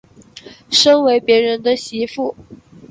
[0.71, 2.35] 身为別人的媳妇